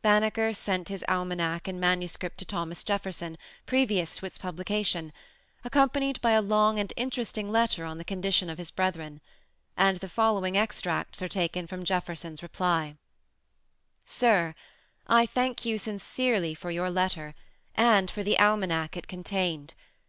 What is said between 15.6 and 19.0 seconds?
you sincerely for your letter, and for the Almanac